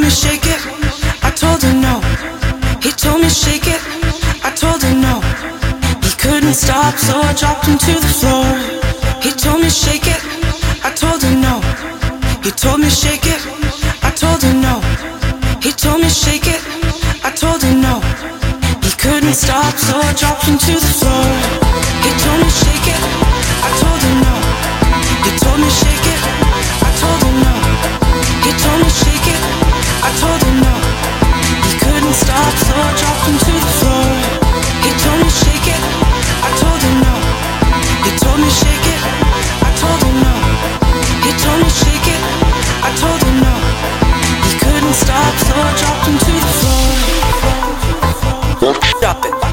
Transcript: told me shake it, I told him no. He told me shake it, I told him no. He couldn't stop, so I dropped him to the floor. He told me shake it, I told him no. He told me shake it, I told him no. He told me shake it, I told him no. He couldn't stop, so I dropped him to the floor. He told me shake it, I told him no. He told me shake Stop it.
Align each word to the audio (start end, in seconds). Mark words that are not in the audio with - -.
told 0.00 0.08
me 0.08 0.16
shake 0.16 0.46
it, 0.46 0.60
I 1.22 1.30
told 1.30 1.62
him 1.62 1.82
no. 1.82 2.00
He 2.80 2.90
told 2.90 3.20
me 3.20 3.28
shake 3.28 3.66
it, 3.66 3.82
I 4.42 4.50
told 4.56 4.82
him 4.82 5.02
no. 5.02 5.20
He 6.00 6.10
couldn't 6.16 6.54
stop, 6.54 6.96
so 6.96 7.20
I 7.20 7.34
dropped 7.34 7.66
him 7.66 7.76
to 7.76 7.92
the 8.00 8.12
floor. 8.20 8.48
He 9.20 9.30
told 9.30 9.60
me 9.60 9.68
shake 9.68 10.06
it, 10.06 10.22
I 10.82 10.90
told 10.96 11.20
him 11.22 11.42
no. 11.42 11.60
He 12.42 12.50
told 12.50 12.80
me 12.80 12.88
shake 12.88 13.26
it, 13.26 13.44
I 14.02 14.10
told 14.16 14.40
him 14.42 14.62
no. 14.62 14.80
He 15.60 15.70
told 15.70 16.00
me 16.00 16.08
shake 16.08 16.46
it, 16.46 16.62
I 17.22 17.30
told 17.36 17.60
him 17.62 17.82
no. 17.82 18.00
He 18.80 18.90
couldn't 18.96 19.34
stop, 19.34 19.76
so 19.76 20.00
I 20.00 20.14
dropped 20.14 20.44
him 20.48 20.56
to 20.56 20.72
the 20.80 20.92
floor. 20.96 21.28
He 22.04 22.10
told 22.24 22.40
me 22.40 22.48
shake 22.48 22.88
it, 22.88 23.00
I 23.66 23.70
told 23.82 24.00
him 24.06 24.16
no. 24.24 24.34
He 25.28 25.30
told 25.44 25.60
me 25.60 25.68
shake 25.68 25.99
Stop 49.00 49.24
it. 49.24 49.49